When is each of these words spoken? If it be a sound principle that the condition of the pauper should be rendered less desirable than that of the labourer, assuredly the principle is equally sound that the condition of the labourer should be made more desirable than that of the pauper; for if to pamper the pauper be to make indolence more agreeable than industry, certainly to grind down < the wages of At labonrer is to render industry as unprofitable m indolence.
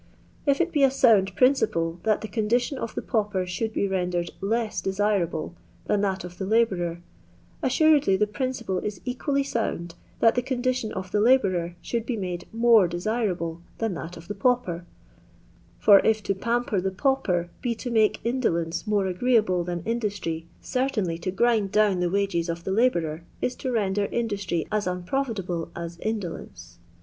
If 0.47 0.59
it 0.59 0.71
be 0.71 0.81
a 0.81 0.89
sound 0.89 1.35
principle 1.35 1.99
that 2.01 2.21
the 2.21 2.27
condition 2.27 2.79
of 2.79 2.95
the 2.95 3.03
pauper 3.03 3.45
should 3.45 3.71
be 3.71 3.87
rendered 3.87 4.31
less 4.41 4.81
desirable 4.81 5.53
than 5.85 6.01
that 6.01 6.23
of 6.23 6.39
the 6.39 6.45
labourer, 6.47 7.03
assuredly 7.61 8.17
the 8.17 8.25
principle 8.25 8.79
is 8.79 8.99
equally 9.05 9.43
sound 9.43 9.93
that 10.19 10.33
the 10.33 10.41
condition 10.41 10.91
of 10.93 11.11
the 11.11 11.19
labourer 11.21 11.75
should 11.83 12.07
be 12.07 12.17
made 12.17 12.47
more 12.51 12.87
desirable 12.87 13.61
than 13.77 13.93
that 13.93 14.17
of 14.17 14.27
the 14.27 14.33
pauper; 14.33 14.87
for 15.77 15.99
if 15.99 16.23
to 16.23 16.33
pamper 16.33 16.81
the 16.81 16.89
pauper 16.89 17.51
be 17.61 17.75
to 17.75 17.91
make 17.91 18.19
indolence 18.23 18.87
more 18.87 19.05
agreeable 19.05 19.63
than 19.63 19.83
industry, 19.85 20.47
certainly 20.61 21.19
to 21.19 21.29
grind 21.29 21.71
down 21.71 21.99
< 21.99 21.99
the 21.99 22.09
wages 22.09 22.49
of 22.49 22.67
At 22.67 22.73
labonrer 22.73 23.21
is 23.39 23.53
to 23.57 23.71
render 23.71 24.05
industry 24.07 24.65
as 24.71 24.87
unprofitable 24.87 25.69
m 25.75 25.91
indolence. 25.99 26.79